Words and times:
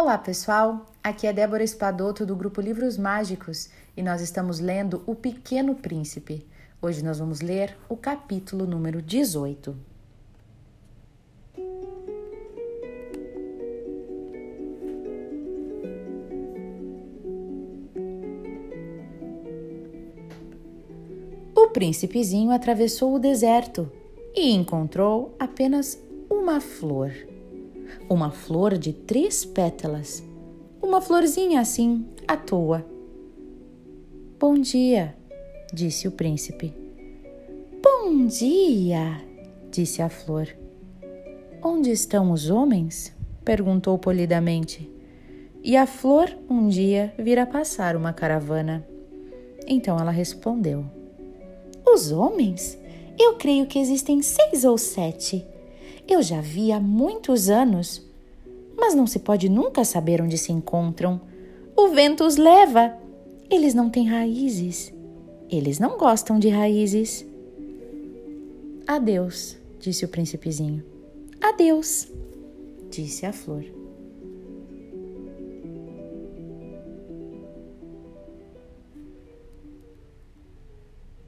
Olá, 0.00 0.16
pessoal! 0.16 0.86
Aqui 1.02 1.26
é 1.26 1.32
Débora 1.32 1.64
Espadoto 1.64 2.24
do 2.24 2.36
grupo 2.36 2.60
Livros 2.60 2.96
Mágicos 2.96 3.68
e 3.96 4.02
nós 4.02 4.20
estamos 4.20 4.60
lendo 4.60 5.02
O 5.04 5.12
Pequeno 5.12 5.74
Príncipe. 5.74 6.46
Hoje 6.80 7.04
nós 7.04 7.18
vamos 7.18 7.40
ler 7.40 7.76
o 7.88 7.96
capítulo 7.96 8.64
número 8.64 9.02
18. 9.02 9.76
O 21.56 21.70
príncipezinho 21.72 22.52
atravessou 22.52 23.16
o 23.16 23.18
deserto 23.18 23.90
e 24.32 24.52
encontrou 24.52 25.34
apenas 25.40 26.00
uma 26.30 26.60
flor 26.60 27.10
uma 28.08 28.30
flor 28.30 28.78
de 28.78 28.92
três 28.92 29.44
pétalas, 29.44 30.24
uma 30.82 31.00
florzinha 31.00 31.60
assim, 31.60 32.06
à 32.26 32.36
toa. 32.36 32.84
Bom 34.40 34.54
dia, 34.54 35.14
disse 35.72 36.08
o 36.08 36.12
príncipe. 36.12 36.72
Bom 37.82 38.26
dia, 38.26 39.20
disse 39.70 40.00
a 40.00 40.08
flor. 40.08 40.48
Onde 41.62 41.90
estão 41.90 42.32
os 42.32 42.48
homens? 42.48 43.14
perguntou 43.44 43.98
polidamente. 43.98 44.90
E 45.62 45.76
a 45.76 45.86
flor 45.86 46.30
um 46.48 46.68
dia 46.68 47.12
virá 47.18 47.44
passar 47.44 47.96
uma 47.96 48.12
caravana. 48.12 48.86
Então 49.66 49.98
ela 49.98 50.10
respondeu: 50.10 50.84
Os 51.86 52.12
homens? 52.12 52.78
Eu 53.18 53.34
creio 53.34 53.66
que 53.66 53.78
existem 53.78 54.22
seis 54.22 54.64
ou 54.64 54.78
sete. 54.78 55.44
Eu 56.08 56.22
já 56.22 56.40
vi 56.40 56.72
há 56.72 56.80
muitos 56.80 57.50
anos, 57.50 58.02
mas 58.74 58.94
não 58.94 59.06
se 59.06 59.18
pode 59.18 59.48
nunca 59.48 59.84
saber 59.84 60.22
onde 60.22 60.38
se 60.38 60.50
encontram. 60.50 61.20
O 61.76 61.88
vento 61.88 62.24
os 62.24 62.36
leva. 62.36 62.96
Eles 63.50 63.74
não 63.74 63.90
têm 63.90 64.08
raízes. 64.08 64.92
Eles 65.50 65.78
não 65.78 65.98
gostam 65.98 66.38
de 66.38 66.48
raízes. 66.48 67.26
Adeus, 68.86 69.58
disse 69.78 70.04
o 70.04 70.08
príncipezinho. 70.08 70.82
Adeus, 71.40 72.08
disse 72.90 73.26
a 73.26 73.32
flor. 73.32 73.77